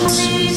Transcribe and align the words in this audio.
mūs 0.00 0.49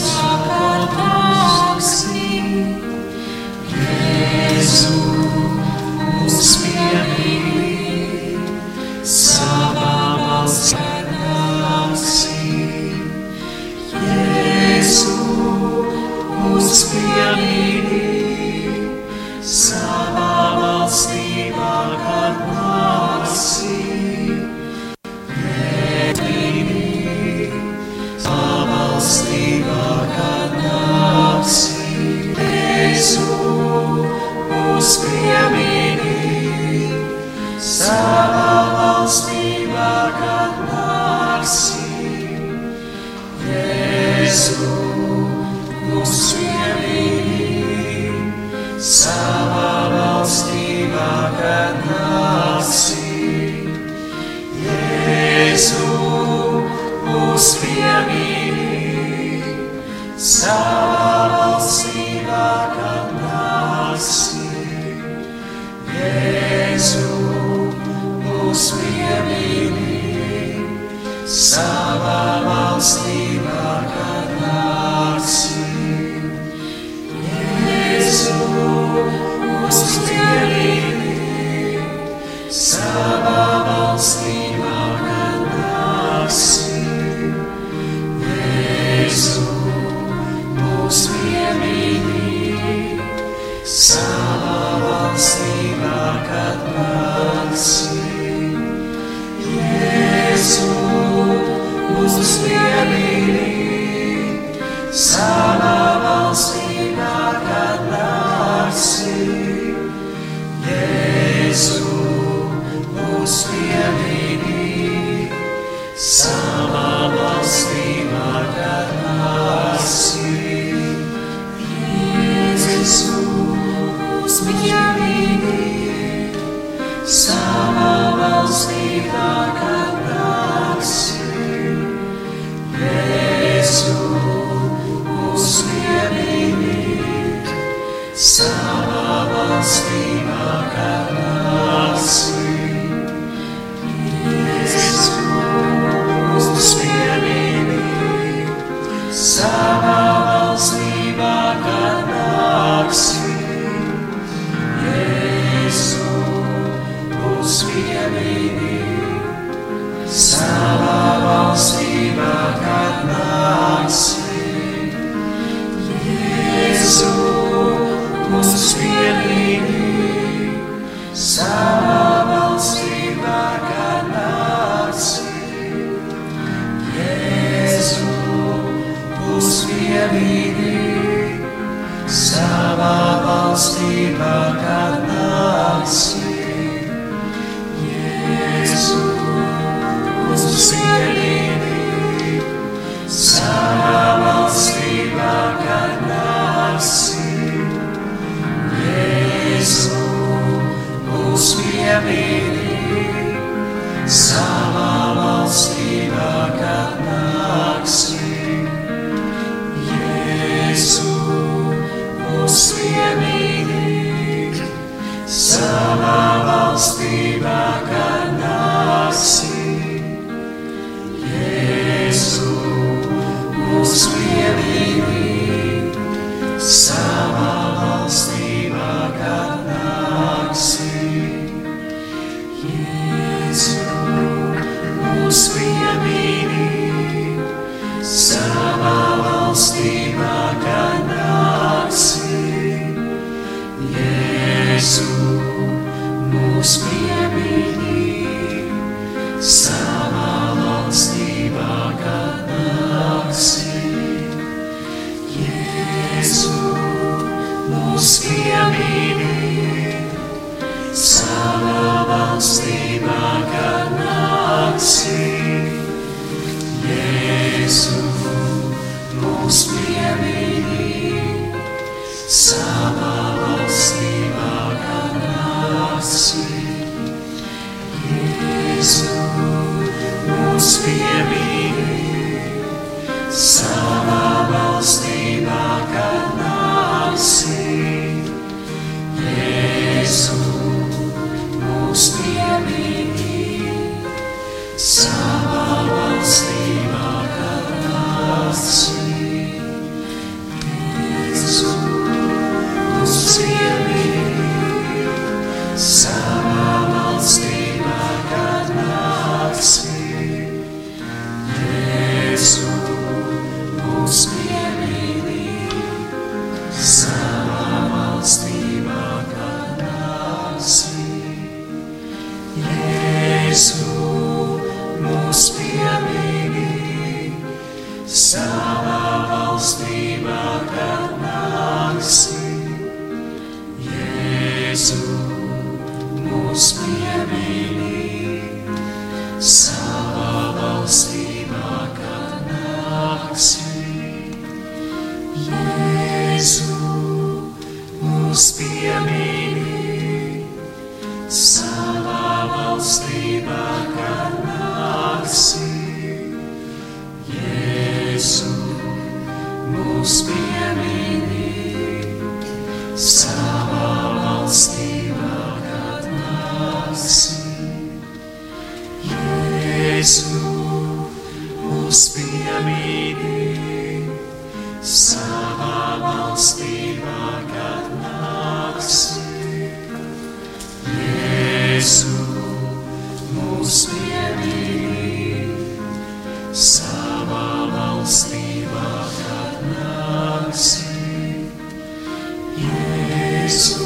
Jēzu 393.54 393.83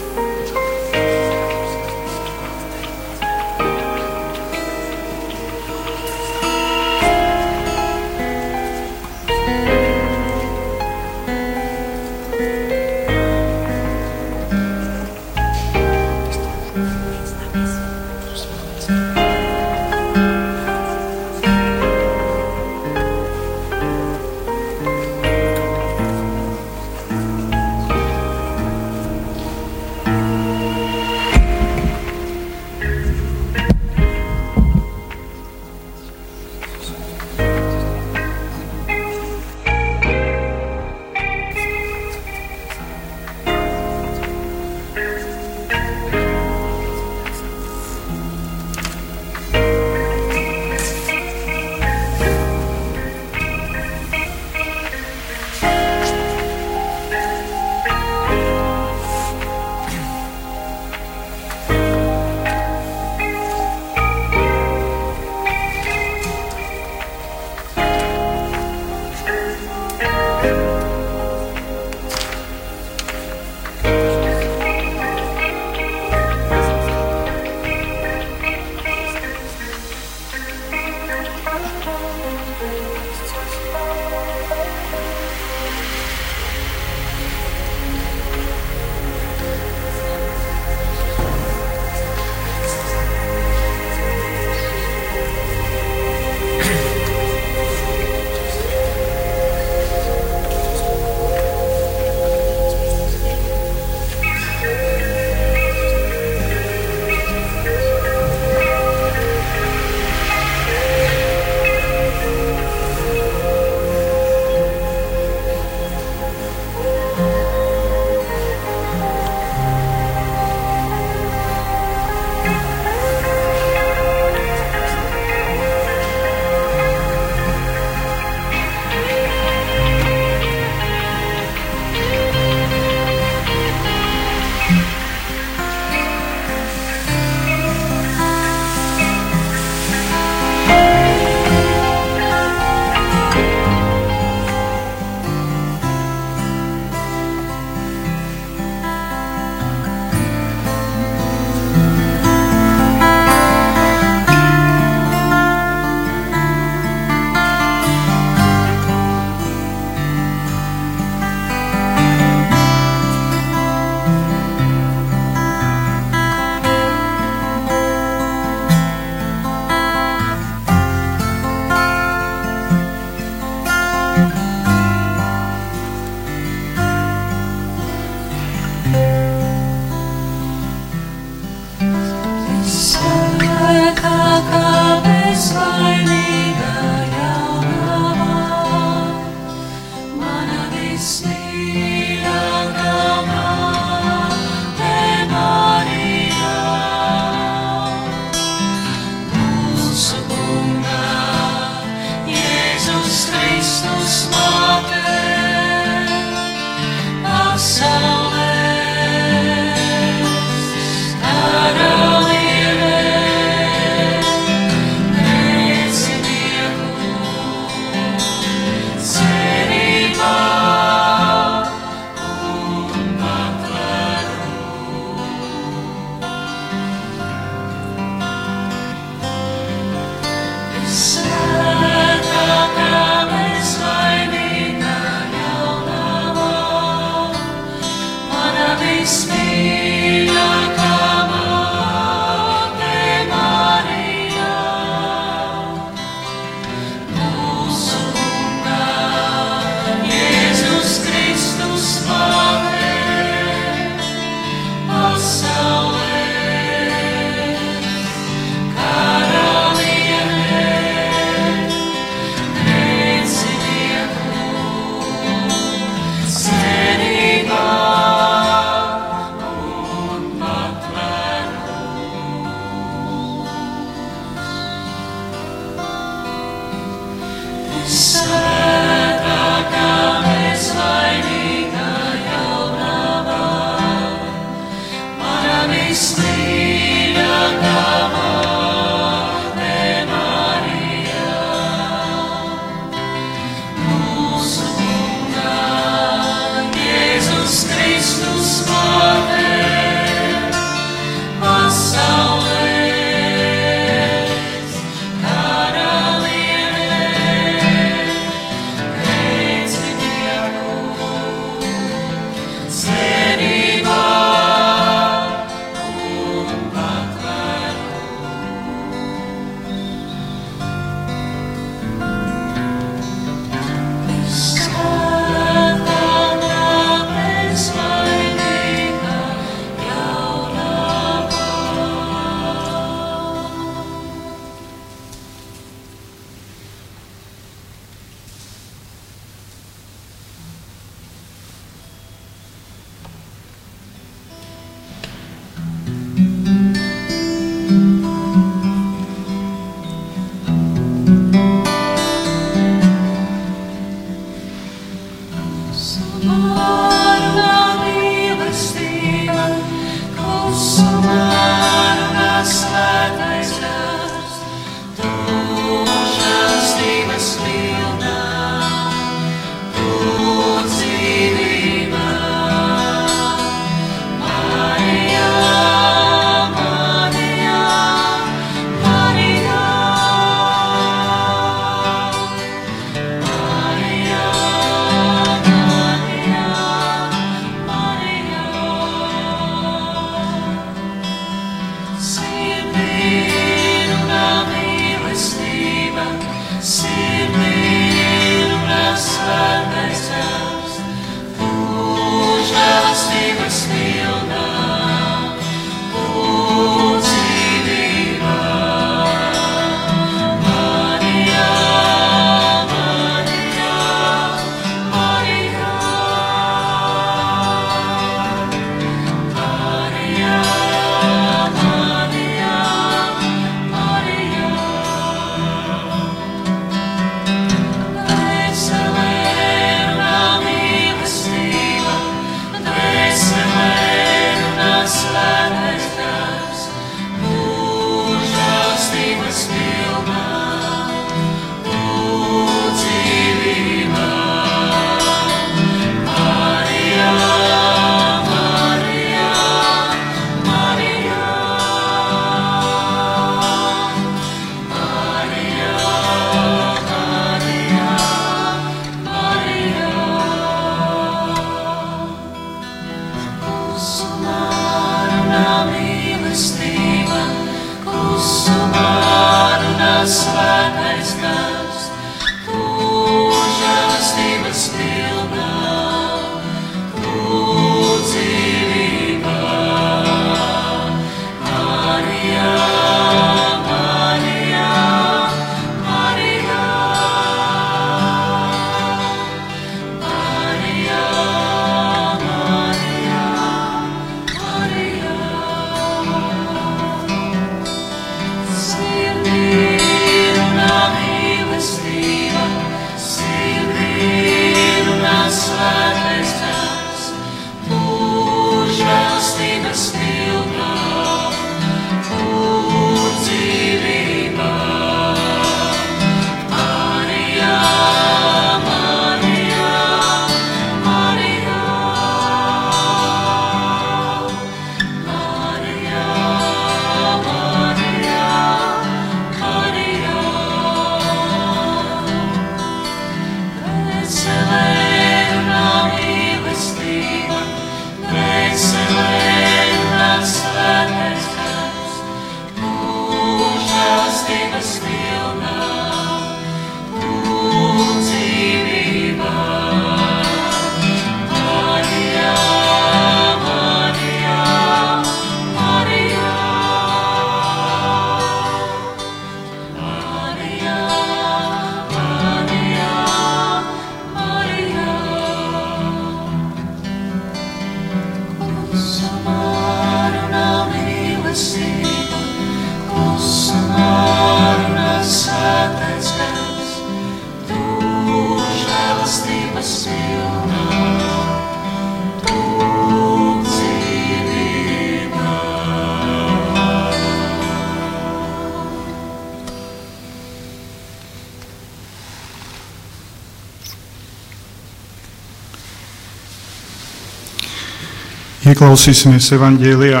Ieklausīsimies 598.74 599.28
evanģēlijā, 599.36 600.00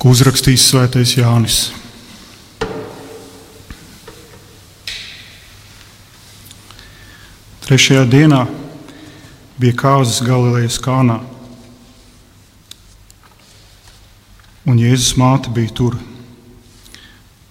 ko 0.00 0.12
uzrakstīs 0.14 0.62
Svētais 0.70 1.10
Jānis. 1.18 1.56
Trešajā 7.66 8.06
dienā 8.08 8.38
bija 9.60 9.76
kāzas 9.82 10.22
Galilejas 10.24 10.78
kānā, 10.80 11.18
un 14.64 14.80
Jēzus 14.80 15.18
māte 15.20 15.52
bija 15.52 15.74
tur. 15.82 15.98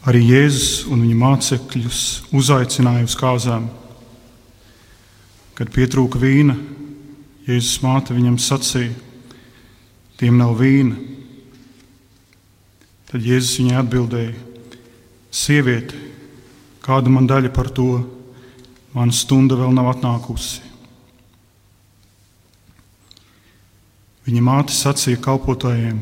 Arī 0.10 0.24
Jēzus 0.32 0.88
un 0.90 1.04
viņa 1.04 1.20
mācekļus 1.28 2.00
uzaicināja 2.42 3.06
uz 3.06 3.18
kāzām. 3.22 3.70
Kad 5.62 5.70
pietrūka 5.78 6.18
vīna, 6.26 6.58
Jēzus 7.46 7.84
māte 7.86 8.18
viņam 8.18 8.42
sacīja: 8.42 8.98
Tiem 10.20 10.36
nav 10.36 10.58
vīna. 10.60 10.98
Tad 13.08 13.24
Jēzus 13.24 13.56
viņai 13.62 13.78
atbildēja: 13.80 14.34
Sieviete, 15.32 15.96
kāda 16.84 17.12
man 17.14 17.30
daļa 17.30 17.54
par 17.56 17.70
to? 17.72 18.02
Mana 18.92 19.14
stunda 19.16 19.56
vēl 19.56 19.72
nav 19.78 19.94
atnākusi. 19.94 20.66
Viņa 24.28 24.44
māte 24.44 24.76
sacīja 24.76 25.22
kalpotājiem: 25.24 26.02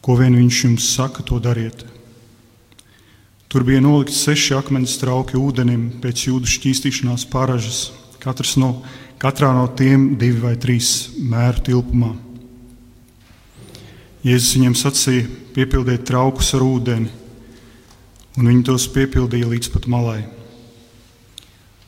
Ko 0.00 0.16
vien 0.16 0.40
viņš 0.40 0.64
jums 0.64 0.88
saka, 0.96 1.22
to 1.22 1.36
dariet. 1.42 1.84
Tur 3.52 3.68
bija 3.68 3.84
nolikti 3.84 4.16
seši 4.16 4.56
akmens 4.56 4.96
trauki 4.98 5.36
ūdenim 5.38 5.90
pēc 6.02 6.24
jūdu 6.30 6.48
šķīstīšanās 6.50 7.28
paražas, 7.30 7.90
katrs 8.18 8.56
no 8.58 8.78
katrā 9.24 9.54
no 9.56 9.64
tiem 9.72 10.18
divi 10.20 10.42
vai 10.42 10.52
trīs 10.60 11.14
mēru 11.16 11.62
tilpumā. 11.64 12.10
Jēzus 14.24 14.58
viņiem 14.58 14.74
sacīja, 14.76 15.28
piepildiet 15.56 16.04
traukus 16.08 16.50
ar 16.56 16.64
ūdeni, 16.64 17.08
un 18.36 18.50
viņi 18.50 18.66
tos 18.68 18.84
piepildīja 18.92 19.48
līdz 19.48 19.70
pat 19.72 19.88
malai. 19.88 20.20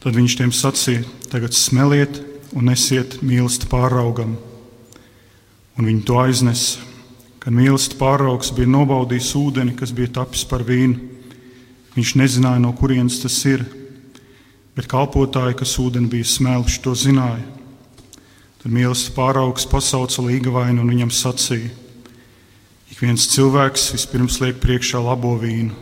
Tad 0.01 0.16
viņš 0.16 0.38
tiem 0.38 0.53
sacīja, 0.55 1.05
tagad 1.29 1.53
smeliet 1.57 2.22
un 2.57 2.70
nesiet 2.70 3.18
mīlestību 3.20 3.72
pāraugam. 3.75 4.37
Un 5.77 5.90
viņi 5.90 6.05
to 6.09 6.16
aiznesa. 6.22 6.85
Kad 7.42 7.53
mīlestība 7.53 8.01
pāraugs 8.01 8.55
bija 8.57 8.72
nobaudījis 8.72 9.35
ūdeni, 9.37 9.77
kas 9.77 9.92
bija 9.92 10.14
tapis 10.22 10.46
par 10.49 10.64
vīnu, 10.64 10.96
viņš 11.96 12.16
nezināja, 12.16 12.64
no 12.64 12.72
kurienes 12.77 13.20
tas 13.20 13.37
ir 13.44 13.64
bet 14.77 14.89
kalpotāji, 14.93 15.57
kas 15.62 15.79
ūdeni 15.81 16.11
bija 16.12 16.29
smēluši, 16.29 16.83
to 16.85 16.93
zināja. 16.99 17.43
Tad 18.61 18.75
mīlestības 18.75 19.17
pāraugs 19.17 19.67
pasauca 19.71 20.25
līgavainu 20.27 20.83
un 20.85 20.93
viņam 20.93 21.12
sacīja: 21.15 21.73
Ik 22.93 23.01
viens 23.01 23.27
cilvēks 23.33 23.91
vispirms 23.95 24.41
liek 24.43 24.61
priekšā 24.62 25.01
labo 25.03 25.35
vīnu, 25.41 25.73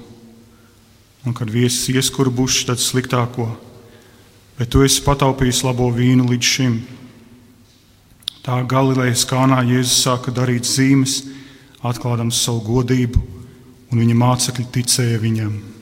un 1.27 1.35
kad 1.35 1.51
viesis 1.51 1.91
ieskurbušs, 1.91 2.67
tad 2.71 2.83
sliktāko, 2.83 3.49
bet 4.59 4.71
tu 4.71 4.85
esi 4.87 5.03
pataupījis 5.03 5.65
labo 5.67 5.91
vīnu 5.95 6.29
līdz 6.31 6.55
šim. 6.55 6.81
Tā 8.45 8.61
Galilejas 8.69 9.25
kānā 9.25 9.63
Jēzus 9.65 10.03
sāka 10.05 10.35
darīt 10.35 10.69
zīmes, 10.69 11.23
atklādams 11.81 12.43
savu 12.45 12.61
godību, 12.67 13.23
un 13.91 14.03
viņa 14.05 14.19
mācekļi 14.21 14.73
ticēja 14.75 15.23
viņam. 15.23 15.74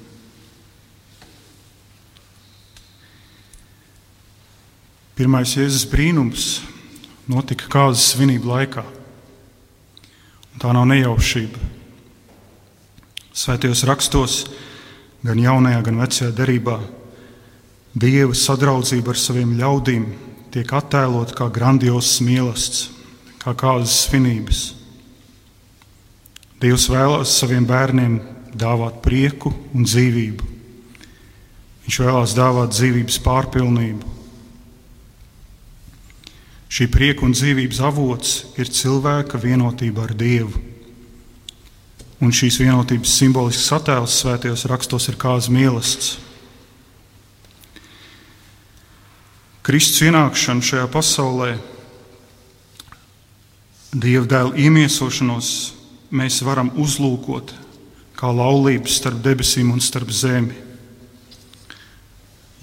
Pirmais 5.19 5.53
Jēzus 5.57 5.85
brīnums 5.91 6.47
notika 7.29 7.69
kāzas 7.73 8.13
svinību 8.15 8.49
laikā. 8.49 8.85
Un 10.53 10.63
tā 10.63 10.73
nav 10.73 10.89
nejaušība. 10.89 11.61
Svētajos 13.33 13.85
rakstos, 13.89 14.41
gan 15.25 15.41
jaunajā, 15.41 15.85
gan 15.85 16.01
vecajā 16.01 16.33
derībā, 16.37 16.81
Dieva 17.93 18.33
sadraudzība 18.33 19.13
ar 19.13 19.19
saviem 19.21 19.51
ļaudīm 19.59 20.07
tiek 20.53 20.71
attēlota 20.73 21.37
kā 21.37 21.49
grandios 21.53 22.15
mīlestības, 22.25 22.89
kā 23.43 23.53
kādas 23.59 23.97
svinības. 24.07 24.61
Dievs 26.63 26.87
vēlās 26.89 27.35
saviem 27.37 27.67
bērniem 27.69 28.17
dāvāt 28.57 29.03
prieku 29.05 29.53
un 29.75 29.85
dzīvību. 29.85 30.49
Viņš 31.85 32.01
vēlās 32.05 32.37
dāvāt 32.39 32.73
dzīvības 32.73 33.21
pārpilnību. 33.27 34.12
Šī 36.73 36.87
prieka 36.89 37.27
un 37.27 37.35
dzīvības 37.37 37.83
avots 37.85 38.37
ir 38.57 38.71
cilvēka 38.73 39.37
vienotība 39.37 40.07
ar 40.07 40.15
Dievu. 40.17 40.57
Un 42.23 42.33
šīs 42.33 42.57
vienotības 42.63 43.13
simbolisks 43.19 43.69
attēls 43.77 44.15
svētajos 44.23 44.65
rakstos 44.71 45.11
ir 45.11 45.19
kāds 45.21 45.51
mīlestības. 45.53 46.15
Kristus 49.63 50.01
ienākšanu 50.09 50.65
šajā 50.65 50.89
pasaulē, 50.91 51.53
Dieva 53.93 54.25
dēla 54.25 54.57
iemiesošanos, 54.57 55.49
mēs 56.09 56.41
varam 56.43 56.73
uzlūkot 56.81 57.53
kā 58.17 58.33
laulības 58.33 58.97
starp 58.97 59.21
debesīm 59.21 59.69
un 59.75 59.85
starp 59.85 60.09
zemi. 60.09 60.57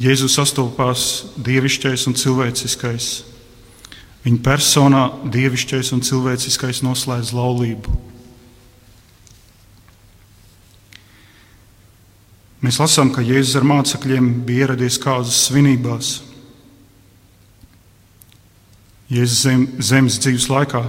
Jēzus 0.02 0.39
sastopās 0.39 1.04
dievišķais 1.38 2.08
un 2.10 2.17
cilvēciskais. 2.17 3.29
Viņa 4.25 4.43
personā 4.43 5.03
dievišķais 5.32 5.93
un 5.95 6.03
cilvēciskais 6.03 6.82
noslēdz 6.84 7.32
laulību. 7.36 7.93
Mēs 12.60 12.79
lasām, 12.82 13.13
ka 13.15 13.23
Jēzus 13.23 13.55
ar 13.55 13.67
mācekļiem 13.67 14.34
bija 14.43 14.67
ieradies 14.67 14.97
kādas 14.99 15.45
svinībās. 15.45 16.17
Jēzus 19.10 19.45
zem, 19.45 19.63
zemes 19.79 20.19
dzīves 20.19 20.49
laikā 20.51 20.84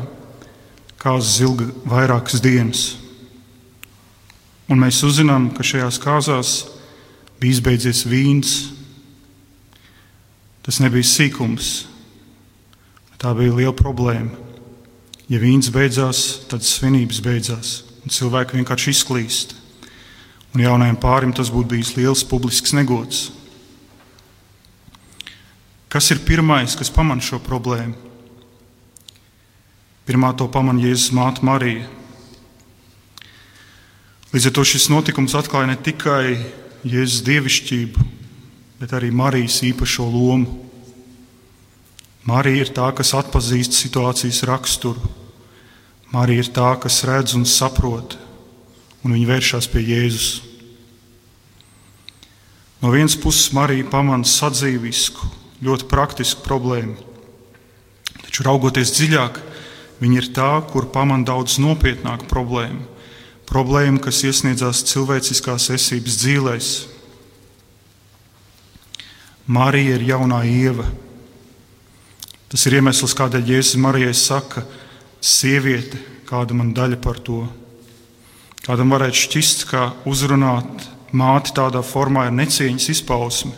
kāzas 1.00 1.38
ilga 1.40 1.68
vairākas 1.88 2.42
dienas. 2.42 2.82
Un 4.70 4.82
mēs 4.82 4.98
uzzinām, 5.06 5.48
ka 5.54 5.64
šajās 5.66 5.98
kāzās 6.02 6.50
bija 7.40 7.56
izbeidzies 7.56 8.02
vīns. 8.06 8.56
Tas 10.66 10.82
nebija 10.82 11.06
sīkums. 11.06 11.89
Tā 13.20 13.34
bija 13.36 13.52
liela 13.52 13.76
problēma. 13.76 14.32
Ja 15.28 15.38
vīns 15.42 15.68
beidzās, 15.70 16.46
tad 16.48 16.64
svinības 16.64 17.20
beidzās, 17.22 17.72
un 18.00 18.10
cilvēki 18.10 18.56
vienkārši 18.56 18.94
izklīst. 18.94 19.52
Un 20.56 20.64
jaunajam 20.64 20.96
pārim 20.98 21.34
tas 21.36 21.52
būtu 21.52 21.68
bijis 21.74 21.92
liels 21.98 22.24
publisks 22.26 22.72
negods. 22.74 23.28
Kas 25.90 26.08
ir 26.14 26.22
pirmais, 26.24 26.74
kas 26.78 26.90
pamanīja 26.94 27.34
šo 27.34 27.42
problēmu? 27.44 27.94
Pirmā 30.08 30.32
to 30.34 30.48
pamanīja 30.50 30.94
Jēzus 30.94 31.12
māte 31.14 31.44
Marija. 31.46 31.84
Līdz 34.32 34.48
ar 34.48 34.56
to 34.56 34.64
šis 34.66 34.88
notikums 34.90 35.36
atklāja 35.38 35.68
ne 35.70 35.76
tikai 35.76 36.40
Jēzus 36.88 37.20
dievišķību, 37.28 38.08
bet 38.80 38.96
arī 38.96 39.12
Marijas 39.14 39.60
īpašo 39.68 40.08
lomu. 40.08 40.69
Marija 42.28 42.66
ir 42.66 42.72
tā, 42.76 42.90
kas 42.96 43.14
atpazīst 43.16 43.76
situācijas 43.76 44.42
raksturu. 44.48 45.00
Marija 46.12 46.44
ir 46.44 46.50
tā, 46.52 46.70
kas 46.82 47.02
redz 47.08 47.36
un 47.38 47.46
saprot, 47.48 48.16
un 49.04 49.14
viņa 49.14 49.28
vēršas 49.30 49.70
pie 49.70 49.84
Jēzus. 49.86 50.30
No 52.80 52.90
vienas 52.92 53.16
puses, 53.20 53.52
Marija 53.56 53.86
pamana 53.92 54.26
sadzīvisku, 54.26 55.28
ļoti 55.64 55.86
praktisku 55.88 56.44
problēmu, 56.44 56.96
taču 58.24 58.44
raugoties 58.46 58.92
dziļāk, 58.96 59.40
Viņa 60.00 60.16
ir 60.16 60.30
tā, 60.32 60.48
kur 60.64 60.88
pamanā 60.88 61.28
daudz 61.28 61.58
nopietnāku 61.60 62.24
problēmu. 62.30 62.86
Problēma, 63.50 64.00
kas 64.00 64.22
iesniedzās 64.24 64.80
cilvēciskās 64.88 65.68
esības 65.74 66.16
dzīvēs. 66.22 66.70
Marija 69.50 69.98
ir 69.98 70.06
jaunā 70.08 70.40
ieva. 70.48 70.86
Tas 72.50 72.66
ir 72.66 72.80
iemesls, 72.80 73.14
kādēļ 73.14 73.52
Jēzus 73.52 73.78
Marijai 73.78 74.14
saka, 74.18 74.64
sieviete, 75.22 76.00
kāda 76.26 76.56
man 76.58 76.72
daļa 76.74 76.98
par 77.02 77.20
to. 77.22 77.44
Kādam 78.64 78.90
varētu 78.90 79.20
šķist, 79.20 79.62
ka 79.70 79.92
uzrunāt 80.10 80.88
māti 81.14 81.54
tādā 81.54 81.84
formā 81.86 82.26
ir 82.26 82.34
necieņas 82.34 82.88
izpausme, 82.96 83.54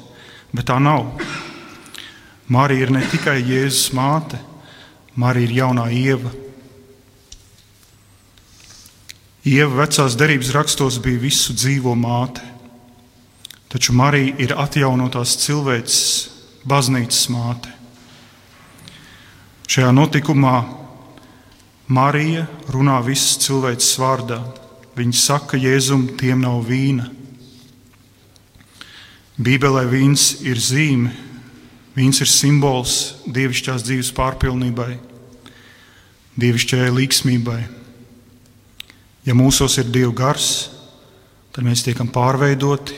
bet 0.53 0.69
tā 0.69 0.77
nav. 0.77 1.09
Marija 2.53 2.85
ir 2.85 2.93
ne 2.93 3.03
tikai 3.09 3.41
Jēzus 3.41 3.95
māte, 3.97 4.41
Marija 5.17 5.49
ir 5.49 5.57
jaunā 5.63 5.89
ieva. 5.97 6.37
Ieva 9.49 9.83
vecās 9.83 10.15
derības 10.21 10.53
rakstos 10.55 11.01
bija 11.03 11.25
visu 11.25 11.57
dzīvo 11.57 11.97
māte, 11.99 12.45
taču 13.73 13.97
Marija 13.97 14.37
ir 14.45 14.53
atjaunotās 14.61 15.39
cilvēces, 15.43 16.03
baznīcas 16.69 17.31
māte. 17.33 17.82
Šajā 19.71 19.91
notikumā 19.95 20.57
Marija 21.93 22.47
runā 22.73 23.01
visas 23.05 23.39
cilvēces 23.45 23.99
vārdā. 24.01 24.41
Viņa 24.97 25.19
saka, 25.19 25.61
Jēzum, 25.61 26.09
tiem 26.21 26.43
nav 26.45 26.63
vīna. 26.69 27.09
Bībelē 29.43 29.87
vīns 29.89 30.43
ir 30.45 30.61
zīme, 30.61 31.13
Vīns 31.93 32.23
ir 32.25 32.29
simbols 32.31 32.93
dievišķās 33.29 33.83
dzīves 33.85 34.13
pārpilnībai, 34.17 34.95
dievišķajai 36.41 36.93
līgsmībai. 36.97 37.59
Ja 39.29 39.37
mūsos 39.37 39.77
ir 39.77 39.91
Dieva 39.93 40.15
gars, 40.17 40.47
tad 41.53 41.67
mēs 41.69 41.85
tiekam 41.85 42.09
pārveidoti, 42.09 42.97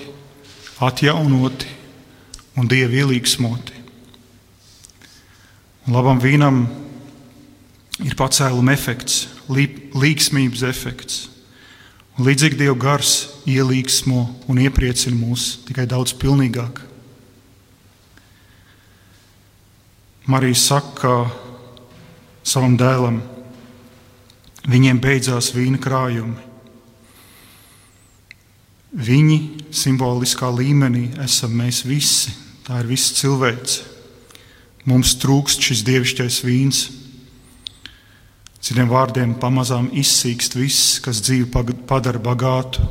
atjaunoti 0.79 1.73
un 2.55 2.71
Dieva 2.71 3.03
ielīgsmoti. 3.03 3.74
Labam 5.85 6.17
vīnam 6.17 6.63
ir 8.01 8.15
pacēluma 8.17 8.73
efekts, 8.73 9.27
līgsmības 9.53 10.63
efekts. 10.65 11.19
Un 12.17 12.25
līdzīgi 12.25 12.57
Dieva 12.57 12.77
gars 12.79 13.43
ielīgsmo 13.51 14.23
un 14.49 14.63
iepriecina 14.65 15.19
mūs 15.19 15.67
tikai 15.69 15.85
daudz 15.91 16.15
pilnīgāk. 16.17 16.81
Marija 20.25 20.57
saka 20.57 21.15
savam 22.41 22.79
dēlam, 22.81 23.21
viņiem 24.65 25.05
beidzās 25.05 25.53
vīna 25.53 25.77
krājumi. 25.85 26.53
Viņi 28.95 29.41
simboliskā 29.75 30.49
līmenī 30.49 31.11
esam 31.21 31.59
mēs 31.61 31.85
visi. 31.85 32.33
Tā 32.65 32.81
ir 32.81 32.89
visa 32.89 33.19
cilvēce. 33.19 33.94
Mums 34.85 35.15
trūkst 35.17 35.65
šis 35.65 35.81
dievišķais 35.87 36.43
vīns. 36.45 36.83
Citiem 38.65 38.89
vārdiem, 38.89 39.33
pamazām 39.41 39.91
izsīkst 39.93 40.57
viss, 40.57 40.99
kas 41.05 41.23
dzīvi 41.25 41.49
padara 41.89 42.21
bagātu, 42.21 42.85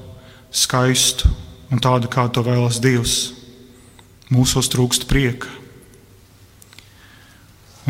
skaistu 0.53 1.29
un 1.73 1.81
tādu, 1.81 2.09
kā 2.09 2.27
to 2.33 2.41
vēlas 2.45 2.79
Dievs. 2.81 3.17
Mūsos 4.33 4.69
trūkst 4.73 5.05
prieka. 5.09 5.49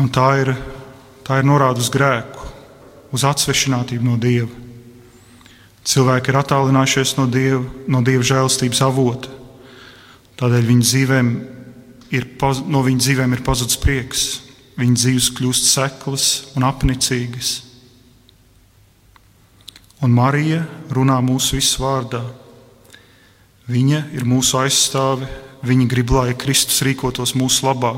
Un 0.00 0.08
tā 0.12 0.26
ir, 0.42 0.52
tā 1.24 1.38
ir 1.40 1.48
norāde 1.48 1.80
uz 1.80 1.88
grēku, 1.92 2.44
uz 3.14 3.24
atsvešinātību 3.24 4.04
no 4.04 4.18
Dieva. 4.20 4.50
Cilvēki 5.84 6.32
ir 6.32 6.40
attālinājušies 6.40 7.16
no 7.16 7.28
Dieva, 7.30 7.62
no 7.88 8.00
Dieva 8.04 8.24
žēlstības 8.24 8.80
avota. 8.84 9.32
Tādēļ 10.40 10.70
viņu 10.72 10.88
dzīvēm 10.88 11.28
ir, 12.12 12.26
no 12.68 12.82
viņu 12.84 13.00
dzīvēm 13.04 13.36
ir 13.36 13.44
pazudis 13.46 13.78
prieks, 13.80 14.24
viņu 14.80 14.98
dzīves 14.98 15.30
kļūst 15.38 15.70
seklas 15.70 16.26
un 16.58 16.66
apnicīgas. 16.66 17.60
Un 20.04 20.12
Marija 20.12 20.64
runā 20.92 21.20
mūsu 21.24 21.56
visu 21.56 21.80
vārdā. 21.80 22.20
Viņa 23.70 24.02
ir 24.12 24.26
mūsu 24.28 24.58
aizstāve, 24.60 25.28
viņa 25.64 25.86
grib, 25.88 26.10
lai 26.12 26.34
Kristus 26.36 26.82
rīkotos 26.84 27.32
mūsu 27.38 27.64
labā. 27.64 27.94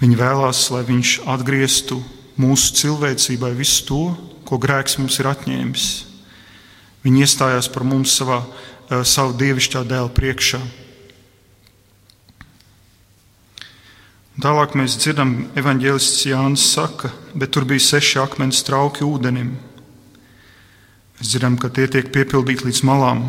Viņi 0.00 0.16
vēlās, 0.18 0.64
lai 0.72 0.86
Viņš 0.88 1.18
atgrieztu 1.28 2.00
mūsu 2.40 2.72
cilvēcībai 2.80 3.52
visu 3.58 3.84
to, 3.90 4.02
ko 4.48 4.56
grēks 4.58 4.96
mums 4.98 5.18
ir 5.20 5.28
atņēmis. 5.30 5.90
Viņi 7.04 7.26
iestājās 7.26 7.68
par 7.72 7.84
mums 7.84 8.14
savā, 8.16 8.40
eh, 8.88 9.04
savu 9.04 9.36
dievišķā 9.36 9.84
dēla 9.84 10.08
priekšā. 10.08 10.60
Tālāk 14.40 14.72
mēs 14.78 14.96
dzirdam, 14.96 15.34
evanģēlists 15.60 16.24
Jānis 16.30 16.64
saka, 16.72 17.10
bet 17.36 17.52
tur 17.52 17.66
bija 17.68 17.84
seši 17.84 18.22
akmens 18.22 18.62
trauki 18.64 19.04
ūdenim. 19.04 19.52
Mēs 21.18 21.34
dzirdam, 21.34 21.58
ka 21.60 21.68
tie 21.68 21.84
tiek 21.90 22.08
piepildīti 22.14 22.64
līdz 22.64 22.80
malām. 22.88 23.26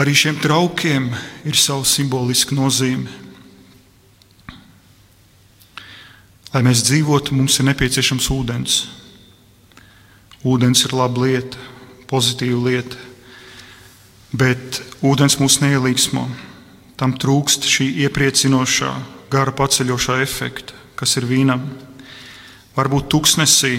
Arī 0.00 0.16
šiem 0.16 0.40
traukiem 0.42 1.06
ir 1.46 1.56
sava 1.60 1.86
simboliska 1.86 2.56
nozīme. 2.58 3.06
Lai 6.50 6.64
mēs 6.66 6.82
dzīvotu, 6.88 7.36
mums 7.38 7.60
ir 7.60 7.68
nepieciešams 7.68 8.26
ūdens. 8.34 8.80
Ūdens 10.42 10.82
ir 10.82 10.96
laba 10.98 11.28
lieta, 11.28 11.60
pozitīva 12.10 12.62
lieta, 12.66 12.96
bet 14.34 14.80
ūdens 15.06 15.38
mūs 15.38 15.60
neielīgsmo. 15.62 16.26
Tam 17.00 17.14
trūkst 17.16 17.64
šī 17.64 17.86
iepriecinošā, 18.04 18.90
gara 19.32 19.54
paceļošā 19.56 20.18
efekta, 20.20 20.76
kas 21.00 21.16
ir 21.16 21.24
vīnam. 21.24 21.62
Varbūt 22.76 23.08
tuksnesī, 23.08 23.78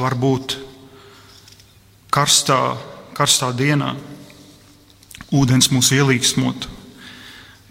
varbūt 0.00 0.56
karstā, 2.14 2.58
karstā 3.12 3.52
dienā 3.52 3.92
ūdens 5.34 5.68
mūs 5.74 5.92
ielīgsmotu, 5.92 6.72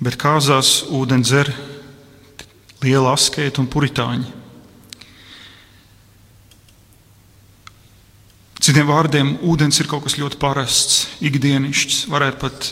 bet 0.03 0.19
kāzās 0.21 0.83
ūdens 0.93 1.31
dzer 1.31 1.49
liela 2.83 3.13
askeita 3.15 3.63
un 3.63 3.69
puritāņi. 3.71 4.29
Citiem 8.63 8.87
vārdiem, 8.87 9.33
ūdens 9.43 9.81
ir 9.81 9.89
kaut 9.91 10.05
kas 10.05 10.15
ļoti 10.19 10.39
parasts, 10.39 10.99
ikdienišķs, 11.23 12.05
varētu 12.11 12.39
pat, 12.39 12.69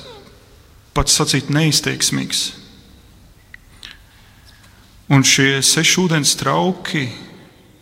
pat 0.96 1.12
sacīt 1.12 1.52
neizteiksmīgs. 1.54 2.42
Un 5.12 5.26
šie 5.28 5.60
seši 5.64 6.00
ūdens 6.06 6.38
trauki 6.40 7.08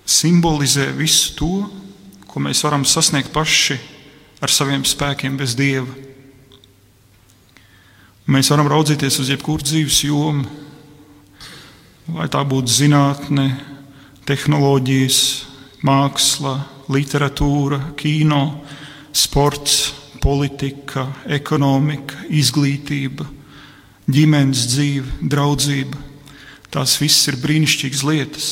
simbolizē 0.10 0.90
visu 0.98 1.36
to, 1.38 1.54
ko 2.30 2.42
mēs 2.42 2.64
varam 2.66 2.86
sasniegt 2.86 3.30
paši 3.34 3.78
ar 4.42 4.54
saviem 4.54 4.86
spēkiem 4.86 5.38
bez 5.38 5.54
dieva. 5.58 5.90
Mēs 8.30 8.50
varam 8.54 8.70
raudzīties 8.70 9.20
uz 9.22 9.30
jebkuru 9.34 9.66
dzīves 9.66 10.04
jomu, 10.06 10.46
vai 12.14 12.28
tā 12.30 12.42
būtu 12.46 12.70
zinātne, 12.70 13.48
tehnoloģijas, 14.30 15.22
māksla, 15.86 16.56
literatūra, 16.94 17.80
kino, 17.98 18.44
sports, 19.14 19.99
politika, 20.22 21.08
ekonomika, 21.26 22.18
izglītība, 22.30 23.26
ģimenes 24.10 24.66
dzīve, 24.72 25.18
draudzība. 25.32 26.00
Tās 26.70 26.98
visas 27.02 27.32
ir 27.32 27.40
brīnišķīgas 27.42 28.04
lietas. 28.06 28.50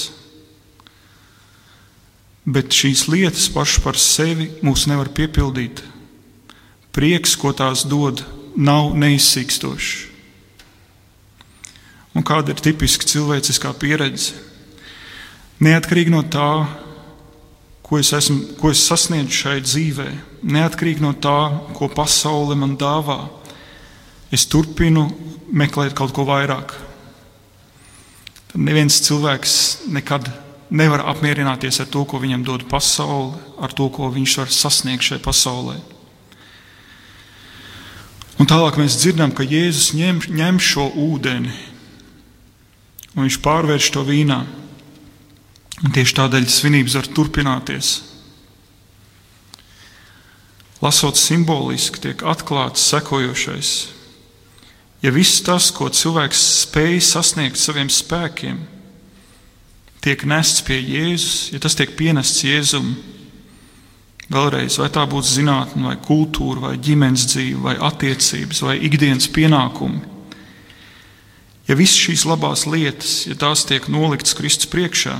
Bet 2.47 2.71
šīs 2.73 3.05
lietas 3.11 3.49
pašas 3.53 3.83
par 3.83 3.99
sevi 3.99 4.49
mūs 4.65 4.87
nevar 4.89 5.11
piepildīt. 5.13 5.83
Prieks, 6.95 7.35
ko 7.37 7.51
tās 7.53 7.83
dod, 7.85 8.23
nav 8.57 8.95
neizsīkstošs. 8.97 10.07
Un 12.17 12.25
kāda 12.25 12.55
ir 12.55 12.61
tipiska 12.63 13.05
cilvēciskā 13.05 13.75
pieredze? 13.77 14.33
Neatkarīgi 15.61 16.13
no 16.13 16.23
tā, 16.25 16.65
ko 17.87 17.99
es, 18.01 18.11
esmu, 18.13 18.57
ko 18.59 18.71
es 18.73 18.83
sasniedzu 18.83 19.31
šai 19.31 19.61
dzīvē, 19.63 20.07
neatkarīgi 20.43 21.03
no 21.03 21.13
tā, 21.15 21.37
ko 21.77 21.87
pasaule 21.91 22.57
man 22.59 22.75
dāvā, 22.79 23.21
es 24.31 24.43
turpinu 24.49 25.07
meklēt 25.55 25.95
kaut 25.95 26.11
ko 26.15 26.27
vairāk. 26.27 26.75
Tad 28.51 28.59
neviens 28.59 28.99
cilvēks 29.05 29.53
nekad 29.95 30.27
nevar 30.69 31.05
apmierināties 31.07 31.79
ar 31.79 31.87
to, 31.91 32.03
ko 32.03 32.19
viņam 32.19 32.43
dod 32.47 32.65
pasaule, 32.67 33.39
ar 33.59 33.71
to, 33.71 33.87
ko 33.93 34.11
viņš 34.11 34.35
var 34.41 34.51
sasniegt 34.51 35.07
šajā 35.07 35.23
pasaulē. 35.23 35.77
Un 38.37 38.45
tālāk 38.45 38.75
mēs 38.77 38.99
dzirdam, 38.99 39.31
ka 39.33 39.47
Jēzus 39.47 39.95
ņem, 39.97 40.21
ņem 40.37 40.59
šo 40.61 40.91
ūdeni, 41.07 41.55
un 43.15 43.23
viņš 43.25 43.39
pārvērš 43.41 43.89
to 43.95 44.03
vīnā. 44.05 44.43
Un 45.85 45.93
tieši 45.93 46.15
tādēļ 46.17 46.47
svinības 46.49 46.95
var 46.97 47.09
turpināties. 47.13 47.91
Lasot 50.81 51.17
simboliski, 51.17 52.01
tiek 52.01 52.23
atklāts 52.25 52.85
sekojošais. 52.91 53.71
Ja 55.05 55.13
viss 55.13 55.43
tas, 55.45 55.69
ko 55.73 55.89
cilvēks 55.93 56.41
spēj 56.63 56.99
sasniegt 57.05 57.61
saviem 57.61 57.89
spēkiem, 57.93 58.57
tiek 60.01 60.25
nests 60.25 60.63
pie 60.65 60.79
Jēzus, 60.81 61.51
ja 61.53 61.61
tas 61.61 61.77
tiek 61.77 61.93
pienests 61.97 62.41
Jēzum, 62.45 62.91
vēlreiz, 64.33 64.79
vai 64.81 64.89
tā 64.93 65.05
būtu 65.09 65.29
zinātne, 65.35 65.85
vai 65.91 65.97
kultūra, 66.01 66.69
vai 66.69 66.75
ģimenes 66.81 67.29
dzīve, 67.29 67.61
vai 67.69 67.75
attiecības, 67.89 68.63
vai 68.65 68.79
ikdienas 68.89 69.29
pienākumi, 69.33 70.17
Ja 71.67 71.75
visas 71.75 71.99
šīs 71.99 72.23
labās 72.27 72.63
lietas, 72.63 73.25
ja 73.27 73.35
tās 73.35 73.65
tiek 73.67 73.89
noliktas 73.91 74.35
Kristus 74.37 74.69
priekšā, 74.71 75.17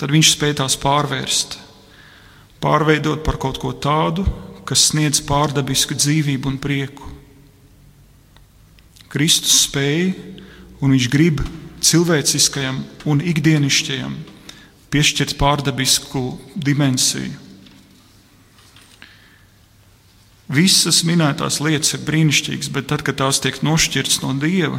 tad 0.00 0.12
viņš 0.12 0.32
spēj 0.34 0.56
tās 0.60 0.76
pārvērst, 0.80 1.58
pārveidot 2.62 3.24
par 3.24 3.38
kaut 3.40 3.60
ko 3.62 3.72
tādu, 3.72 4.26
kas 4.66 4.88
sniedz 4.90 5.22
pārdabisku 5.24 5.96
dzīvību 5.96 6.50
un 6.50 6.58
prieku. 6.60 7.12
Kristus 9.12 9.62
spēja 9.64 10.12
un 10.82 10.92
viņš 10.92 11.08
grib 11.12 11.40
cilvēciskajam 11.86 12.82
un 13.08 13.22
ikdienišķajam 13.22 14.16
piešķirt 14.92 15.36
pārdabisku 15.40 16.22
dimensiju. 16.54 17.34
Visas 20.46 21.00
minētās 21.02 21.58
lietas 21.58 21.96
ir 21.96 22.04
brīnišķīgas, 22.06 22.70
bet 22.70 22.86
tad, 22.92 23.02
kad 23.06 23.18
tās 23.18 23.40
tiek 23.42 23.58
nošķirtas 23.66 24.20
no 24.22 24.30
Dieva, 24.38 24.78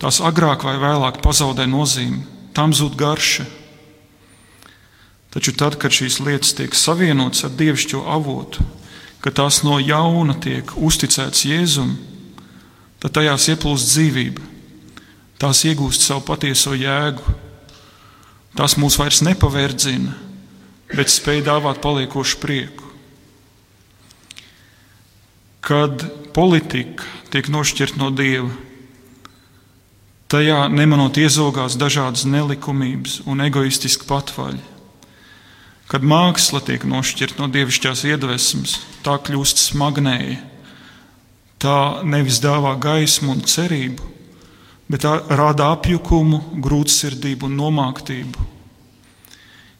tās 0.00 0.22
agrāk 0.24 0.64
vai 0.64 0.78
vēlāk 0.80 1.20
pazaudē 1.24 1.66
nozīmi, 1.68 2.22
tam 2.56 2.72
zūd 2.72 2.96
garša. 2.96 3.44
Taču 5.36 5.52
tad, 5.52 5.74
kad 5.76 5.92
šīs 5.92 6.16
lietas 6.24 6.54
tiek 6.56 6.72
savienotas 6.72 7.44
ar 7.44 7.52
dievišķo 7.58 7.98
avotu, 8.08 8.64
kad 9.20 9.36
tās 9.36 9.60
no 9.66 9.76
jauna 9.76 10.32
tiek 10.40 10.70
uzticētas 10.80 11.42
Jēzum, 11.44 11.90
tad 13.04 13.12
tajās 13.18 13.50
ieplūst 13.52 13.90
dzīvība, 13.90 14.46
tās 15.36 15.60
iegūst 15.68 16.06
savu 16.08 16.24
patieso 16.24 16.72
jēgu. 16.72 17.36
Tās 18.56 18.78
mūs 18.80 18.96
vairs 18.96 19.20
nepavērdzina, 19.20 20.14
bet 20.96 21.12
spēj 21.12 21.42
dāvāt 21.44 21.82
paliekošu 21.84 22.38
prieku. 22.40 22.86
Kad 25.60 26.00
politika 26.32 27.04
tiek 27.28 27.52
nošķirta 27.52 28.00
no 28.00 28.08
dieva, 28.16 28.48
Tajā 30.26 30.64
nemanot 30.72 31.20
iezogās 31.22 31.76
dažādas 31.78 32.24
nelikumības 32.26 33.20
un 33.30 33.44
egoistiski 33.44 34.08
patvaļi. 34.08 34.58
Kad 35.86 36.02
māksla 36.02 36.60
tiek 36.66 36.82
nošķirta 36.88 37.38
no 37.38 37.46
dievišķās 37.52 38.02
iedvesmas, 38.10 38.80
tā 39.06 39.16
kļūst 39.22 39.62
smagnēja. 39.68 40.40
Tā 41.62 41.78
nevis 42.04 42.40
dāvā 42.42 42.74
gaismu 42.82 43.36
un 43.36 43.44
cerību, 43.46 44.10
bet 44.90 45.06
tā 45.06 45.14
rāda 45.38 45.70
apjukumu, 45.76 46.42
grūtsirdību 46.62 47.48
un 47.48 47.56
nomāktību. 47.62 48.46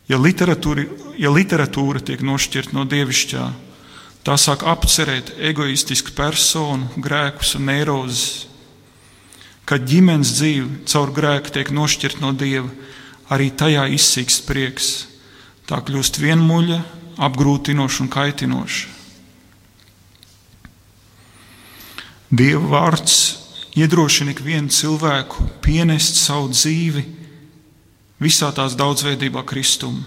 Ja 0.06 0.18
literatūra, 0.22 0.86
ja 1.18 1.32
literatūra 1.34 2.00
tiek 2.06 2.22
nošķirta 2.24 2.76
no 2.78 2.86
dievišķā, 2.88 3.46
tā 4.26 4.38
sāk 4.38 4.62
apcerēt 4.66 5.34
egoistisku 5.50 6.14
personu, 6.16 6.88
grēkus 7.02 7.56
un 7.58 7.66
neirozes 7.68 8.28
kad 9.66 9.82
ģimenes 9.82 10.30
dzīve 10.38 10.84
caur 10.86 11.10
grēku 11.14 11.52
tiek 11.56 11.72
nošķirta 11.74 12.22
no 12.22 12.30
dieva, 12.38 12.70
arī 13.34 13.50
tajā 13.50 13.88
izsīkst 13.96 14.46
prieks. 14.46 14.90
Tā 15.66 15.80
kļūst 15.82 16.20
vienmuļa, 16.22 16.78
apgrūtinoša 17.26 18.04
un 18.04 18.10
kaitinoša. 18.12 18.92
Dieva 22.36 22.68
vārds 22.70 23.16
iedrošina 23.78 24.34
ikvienu 24.34 24.72
cilvēku 24.72 25.46
pienest 25.62 26.18
savu 26.18 26.50
dzīvi 26.50 27.02
visā 28.22 28.50
tās 28.54 28.74
daudzveidībā 28.78 29.44
Kristum. 29.46 30.00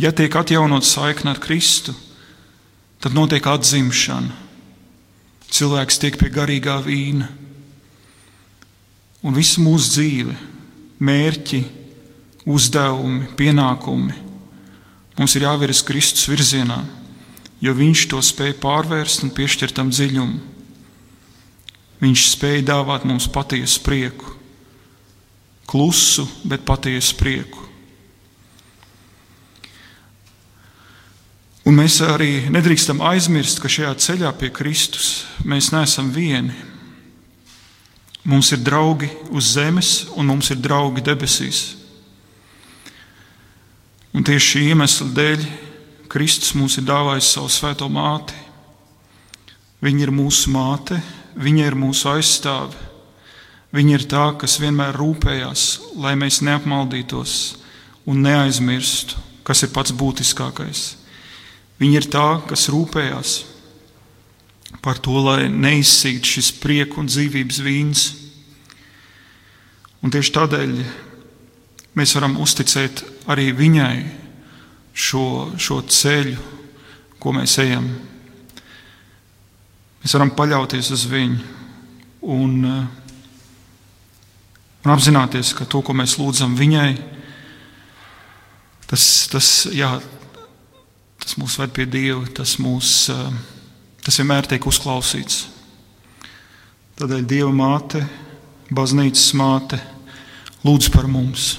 Ja 0.00 0.10
tiek 0.10 0.34
atjaunot 0.34 0.86
saikne 0.86 1.34
ar 1.34 1.42
Kristu, 1.42 1.94
tad 3.02 3.14
notiek 3.14 3.46
atzimšana 3.46 4.42
cilvēks 5.52 6.00
tiek 6.00 6.16
pie 6.18 6.30
garīgā 6.32 6.78
vīna. 6.84 7.28
un 9.22 9.34
visa 9.34 9.60
mūsu 9.62 9.92
dzīve, 9.94 10.34
mērķi, 10.98 11.60
uzdevumi, 12.48 13.28
pienākumi 13.38 14.22
mums 15.18 15.36
ir 15.36 15.44
jāviras 15.46 15.82
Kristus 15.86 16.26
virzienā, 16.30 16.80
jo 17.62 17.74
Viņš 17.76 18.06
to 18.10 18.20
spēja 18.24 18.56
pārvērst 18.62 19.26
un 19.26 19.30
piešķirt 19.34 19.76
tam 19.76 19.92
dziļumu. 19.92 20.40
Viņš 22.02 22.22
spēja 22.32 22.64
dāvāt 22.72 23.04
mums 23.06 23.28
patiesu 23.30 23.78
prieku, 23.84 24.32
klusu, 25.70 26.26
bet 26.42 26.64
patiesu 26.66 27.14
prieku. 27.20 27.60
Un 31.62 31.78
mēs 31.78 32.00
arī 32.02 32.48
nedrīkstam 32.50 32.98
aizmirst, 33.06 33.60
ka 33.62 33.70
šajā 33.70 33.92
ceļā 34.02 34.32
pie 34.40 34.50
Kristus 34.50 35.22
mēs 35.46 35.70
neesam 35.70 36.10
vieni. 36.10 36.56
Mums 38.26 38.50
ir 38.54 38.64
draugi 38.66 39.06
uz 39.30 39.52
zemes, 39.54 39.92
un 40.18 40.26
mums 40.26 40.50
ir 40.50 40.58
draugi 40.58 41.04
debesīs. 41.06 41.81
Un 44.12 44.24
tieši 44.28 44.48
šī 44.48 44.62
iemesla 44.72 45.08
dēļ 45.16 45.44
Kristus 46.12 46.52
mums 46.52 46.76
ir 46.76 46.84
dāvājis 46.84 47.30
savu 47.32 47.48
svēto 47.48 47.86
māti. 47.88 48.36
Viņa 49.82 50.04
ir 50.04 50.10
mūsu 50.12 50.50
māte, 50.52 50.98
viņa 51.40 51.70
ir 51.70 51.76
mūsu 51.80 52.10
aizstāve. 52.12 52.76
Viņa 53.72 53.94
ir 53.96 54.04
tā, 54.04 54.26
kas 54.36 54.58
vienmēr 54.60 54.98
rūpējās, 55.00 55.62
lai 55.96 56.12
mēs 56.20 56.42
neapmaldītos 56.44 57.36
un 58.04 58.20
neaizmirstu, 58.26 59.16
kas 59.48 59.64
ir 59.64 59.72
pats 59.72 59.94
būtiskākais. 59.96 60.82
Viņa 61.80 62.02
ir 62.02 62.08
tā, 62.12 62.26
kas 62.50 62.68
rūpējās 62.68 63.32
par 64.84 65.00
to, 65.00 65.16
lai 65.24 65.48
neizsīktu 65.48 66.34
šis 66.34 66.52
prieku 66.60 67.00
un 67.00 67.08
dzīvības 67.08 67.62
vīns. 67.64 68.04
Un 70.04 70.12
tieši 70.12 70.36
tādēļ 70.36 70.76
mēs 71.96 72.12
varam 72.18 72.36
uzticēt 72.44 73.06
arī 73.30 73.52
viņai 73.54 73.96
šo, 74.94 75.52
šo 75.60 75.80
ceļu, 75.86 76.36
ko 77.22 77.32
mēs 77.36 77.58
ejam. 77.62 77.86
Mēs 80.02 80.16
varam 80.16 80.32
paļauties 80.34 80.90
uz 80.94 81.04
viņu 81.06 81.38
un, 82.22 82.56
un 84.82 84.94
apzināties, 84.94 85.52
ka 85.54 85.66
to, 85.66 85.82
ko 85.86 85.94
mēs 85.94 86.16
lūdzam 86.18 86.56
viņai, 86.58 86.90
tas, 88.90 89.06
tas, 89.30 89.52
jā, 89.70 89.94
tas 91.22 91.38
mūs 91.38 91.58
ved 91.62 91.74
pie 91.76 91.86
Dieva, 91.86 92.26
tas, 92.34 92.56
mūs, 92.62 93.06
tas 94.02 94.18
vienmēr 94.20 94.50
tiek 94.50 94.66
uzklausīts. 94.66 95.44
Tādēļ 96.98 97.26
Dieva 97.26 97.52
māte, 97.54 98.02
baznīcas 98.74 99.30
māte, 99.38 99.78
lūdz 100.66 100.90
par 100.92 101.08
mums. 101.10 101.54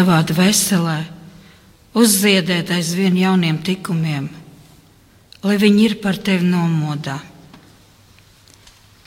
Tavā 0.00 0.22
dvēselē, 0.24 1.00
uzziedēt 1.92 2.70
aizvien 2.72 3.18
jauniem 3.20 3.58
tikumiem, 3.60 4.30
lai 5.44 5.56
viņi 5.60 5.82
ir 5.84 5.94
par 6.00 6.16
tevi 6.16 6.46
nomodā. 6.48 7.18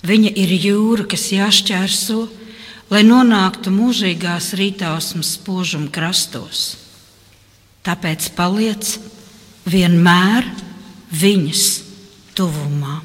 Viņa 0.05 0.33
ir 0.37 0.53
jūra, 0.53 1.07
kas 1.09 1.23
jāšķērso, 1.33 2.19
lai 2.93 3.01
nonāktu 3.07 3.73
mūžīgās 3.73 4.51
rītausmas 4.59 5.31
spožuma 5.39 5.89
krastos. 5.89 6.75
Tāpēc 7.81 8.29
paliec 8.37 8.93
vienmēr 9.65 10.45
viņas 11.09 11.65
tuvumā. 12.37 12.99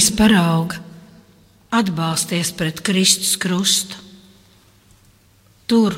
Marijas 0.00 0.16
parauga 0.16 0.76
atbalsties 1.70 2.54
pret 2.56 2.80
Kristus 2.80 3.34
krustu. 3.36 3.98
Tur 5.68 5.92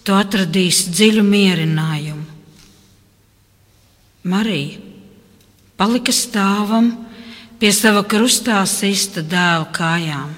tu 0.00 0.14
atradīsi 0.16 0.88
dziļu 0.88 1.24
mierinājumu. 1.26 2.24
Marija, 4.24 4.78
palika 5.76 6.14
stāvam 6.16 6.88
pie 7.60 7.74
sava 7.76 8.06
krustā 8.08 8.62
sista 8.64 9.20
dēla 9.20 9.68
kājām. 9.68 10.32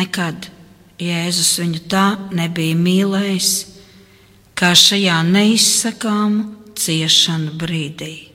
Nekad 0.00 0.48
Jēzus 0.96 1.52
viņu 1.60 1.84
tā 1.92 2.06
nebija 2.32 2.80
mīlējis, 2.80 3.52
kā 4.56 4.72
šajā 4.72 5.20
neizsakāmu 5.28 6.72
ciešanu 6.72 7.58
brīdī. 7.60 8.29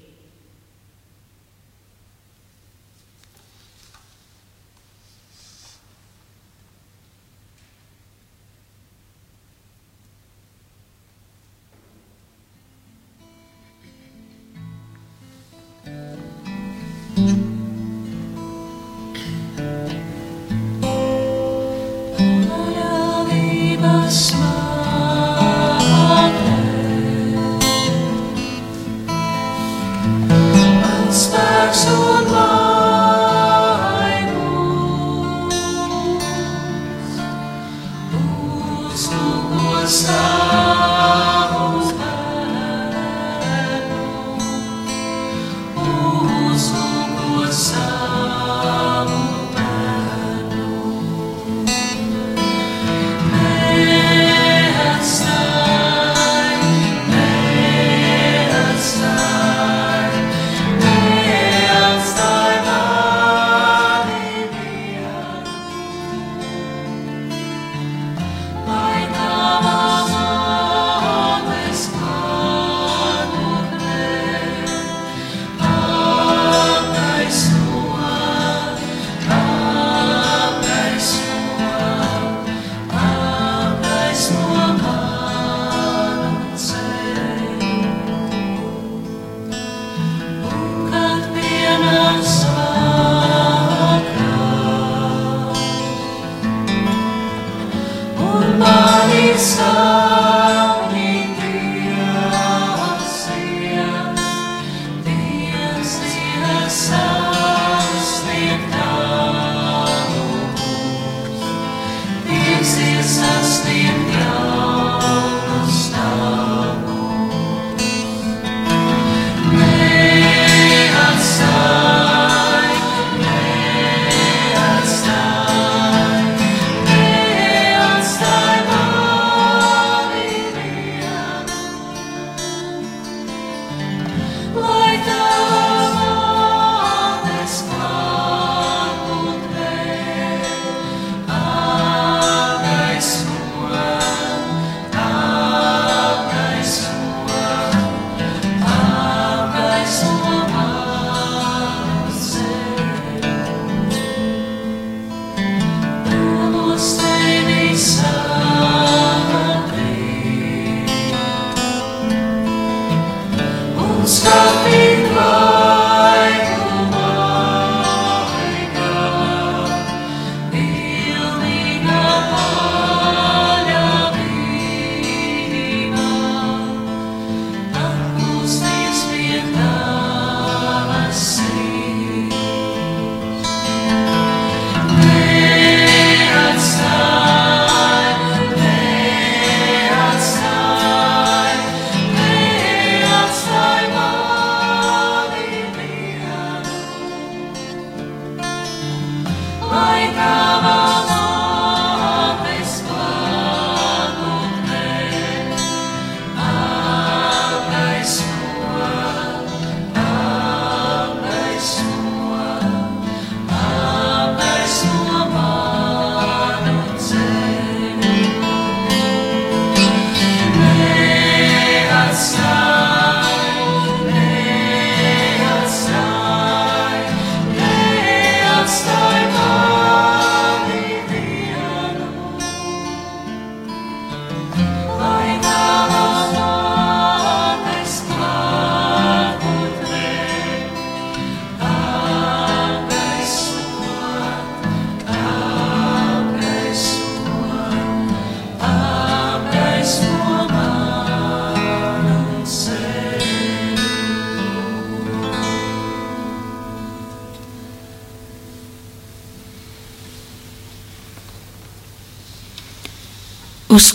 my 199.76 200.08
God. 200.16 200.35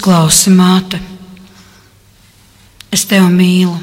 Uzklausi, 0.01 0.49
māte, 0.57 0.97
es 2.89 3.03
tevi 3.05 3.27
mīlu 3.35 3.75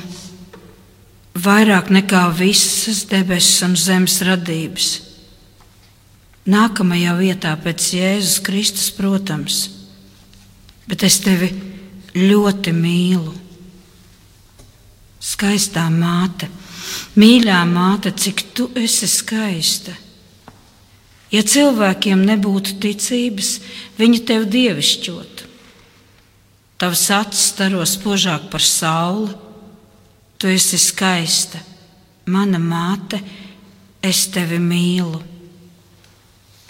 vairāk 1.37 1.91
nekā 1.93 2.23
visas 2.33 3.03
debesis 3.05 3.61
un 3.67 3.75
zemes 3.77 4.15
radības. 4.25 4.87
Nākamajā 6.49 7.13
vietā 7.19 7.53
pēc 7.61 7.91
Jēzus 7.99 8.41
Kristus, 8.49 8.89
protams, 8.97 9.59
bet 10.89 11.05
es 11.05 11.19
tevi 11.21 11.51
ļoti 12.17 12.73
mīlu. 12.73 13.37
Skaistā 15.21 15.85
māte, 15.93 16.49
Mīļā 17.13 17.61
māte, 17.69 18.09
cik 18.09 18.47
tu 18.57 18.71
esi 18.73 19.05
skaista! 19.05 19.93
Ja 21.29 21.45
cilvēkiem 21.45 22.25
nebūtu 22.25 22.79
ticības, 22.81 23.59
viņi 24.01 24.25
tev 24.25 24.49
dievišķotu. 24.49 25.36
Tavs 26.77 27.07
acis 27.09 27.47
staro 27.53 27.81
spožāk 27.89 28.51
par 28.51 28.61
sauli, 28.61 29.33
tu 30.37 30.49
esi 30.51 30.77
skaista, 30.77 31.57
mana 32.29 32.59
māte, 32.61 33.17
es 34.03 34.27
tevi 34.29 34.59
mīlu. 34.61 35.23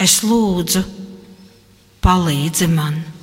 Es 0.00 0.22
lūdzu, 0.24 0.84
palīdzi 2.00 2.70
man! 2.72 3.17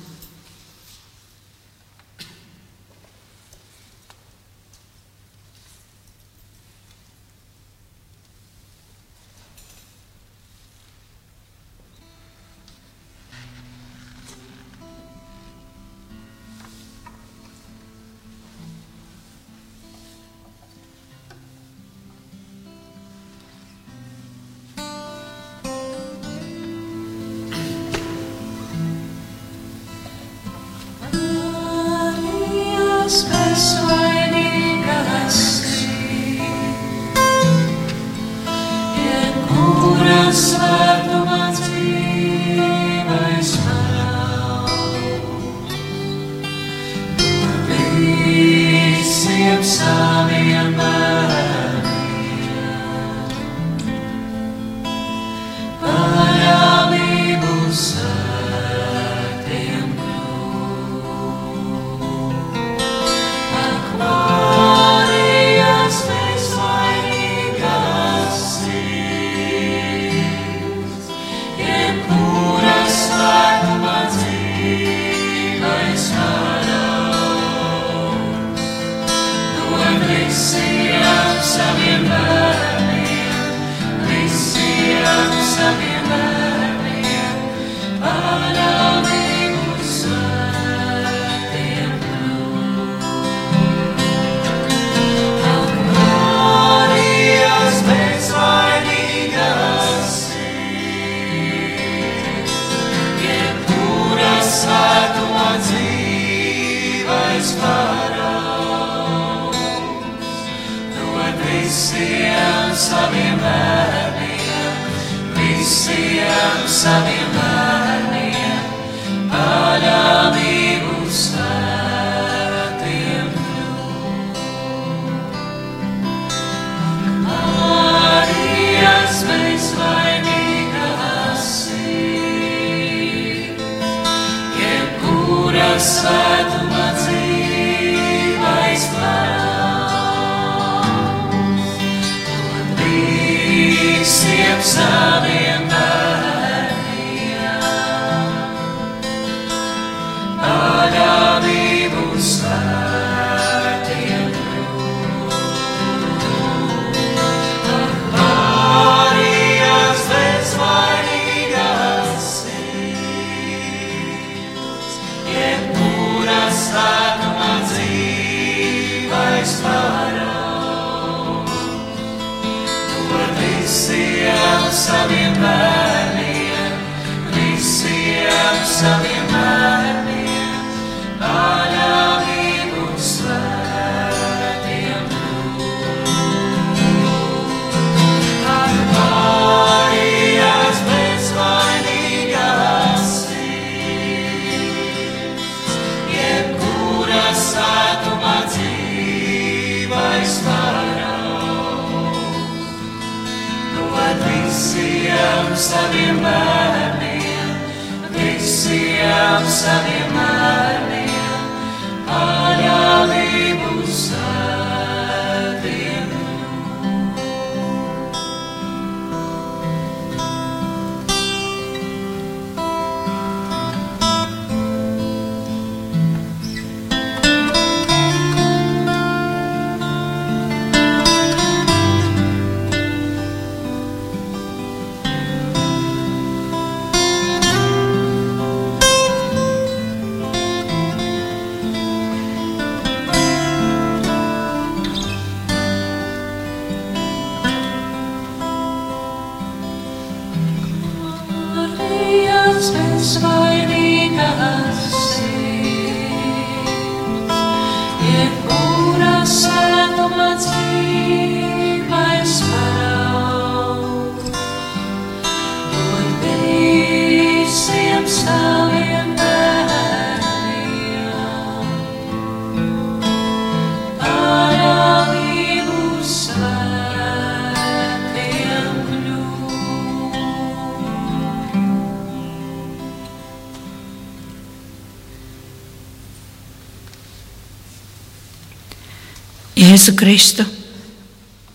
Jēzu 289.76 289.92
Kristu, 289.92 290.44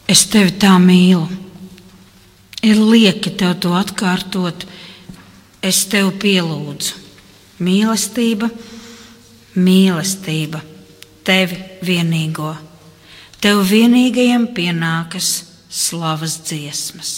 es 0.05 0.19
tevi 0.29 0.51
tā 0.61 0.75
mīlu. 0.77 1.23
Ir 2.61 2.77
lieki 2.77 3.31
tev 3.33 3.55
to 3.63 3.71
atkārtot, 3.73 4.67
es 5.65 5.79
tev 5.89 6.11
pielūdzu. 6.21 6.99
Mīlestība, 7.65 8.51
mīlestība, 9.57 10.61
tevi 11.25 11.57
vienīgo. 11.81 12.51
Tev 13.41 13.63
vienīgajam 13.71 14.51
pienākas 14.53 15.31
slavas 15.65 16.37
dziesmas. 16.45 17.15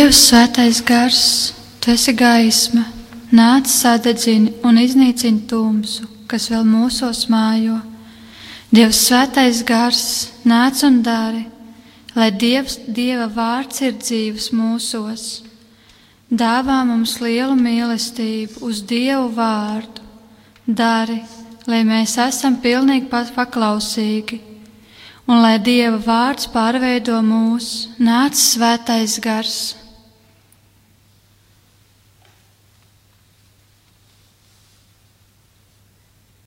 Dievs, 0.00 0.16
svētais 0.30 0.78
gars, 0.80 1.22
tu 1.76 1.90
esi 1.92 2.14
gaisma, 2.16 2.86
nāc 3.36 3.66
sadedzini 3.68 4.54
un 4.64 4.78
iznīcini 4.80 5.42
tumsu, 5.50 6.06
kas 6.30 6.46
vēl 6.48 6.62
mūsos 6.64 7.26
mājo. 7.28 7.74
Dievs, 8.72 8.96
svētais 9.10 9.58
gars, 9.68 10.00
nāc 10.48 10.80
un 10.88 11.02
dari, 11.04 11.42
lai 12.16 12.30
Dievs, 12.32 12.78
Dieva 12.88 13.26
vārds 13.34 13.82
ir 13.84 13.98
dzīves 13.98 14.46
mūsos. 14.56 15.26
Dāvā 16.32 16.78
mums 16.88 17.18
lielu 17.20 17.58
mīlestību 17.60 18.64
uz 18.70 18.80
Dievu 18.80 19.28
vārdu, 19.36 20.00
dari, 20.64 21.18
lai 21.68 21.82
mēs 21.84 22.16
esam 22.24 22.56
pilnīgi 22.64 23.12
paklausīgi 23.12 24.40
un 25.28 25.44
lai 25.44 25.58
Dieva 25.60 26.00
vārds 26.08 26.48
pārveido 26.56 27.20
mūs, 27.20 27.90
nāc 28.00 28.40
svētais 28.40 29.20
gars. 29.20 29.60